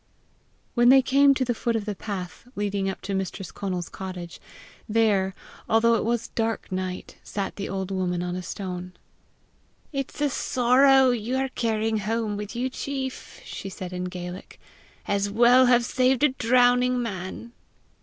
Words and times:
When 0.73 0.89
they 0.89 1.03
came 1.03 1.35
to 1.35 1.45
the 1.45 1.53
foot 1.53 1.75
of 1.75 1.85
the 1.85 1.93
path 1.93 2.47
leading 2.55 2.89
up 2.89 3.01
to 3.01 3.13
Mistress 3.13 3.51
Conal's 3.51 3.87
cottage, 3.87 4.41
there, 4.89 5.35
although 5.69 5.93
it 5.93 6.03
was 6.03 6.29
dark 6.29 6.71
night, 6.71 7.17
sat 7.21 7.55
the 7.55 7.69
old 7.69 7.91
woman 7.91 8.23
on 8.23 8.35
a 8.35 8.41
stone. 8.41 8.93
"It's 9.93 10.19
a 10.19 10.31
sorrow 10.31 11.11
you 11.11 11.35
are 11.37 11.49
carrying 11.49 11.99
home 11.99 12.35
with 12.35 12.55
you, 12.55 12.67
chief!" 12.67 13.41
she 13.45 13.69
said 13.69 13.93
in 13.93 14.05
Gaelic. 14.05 14.59
"As 15.07 15.29
well 15.29 15.67
have 15.67 15.85
saved 15.85 16.23
a 16.23 16.29
drowning 16.29 16.99
man!" 17.03 17.51